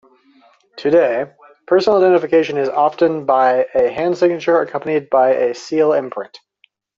Today, 0.77 1.31
personal 1.67 1.99
identification 1.99 2.57
is 2.57 2.67
often 2.69 3.23
by 3.27 3.65
a 3.75 3.87
hand 3.93 4.17
signature 4.17 4.59
accompanied 4.59 5.11
by 5.11 5.35
a 5.35 5.53
seal 5.53 5.93
imprint. 5.93 6.39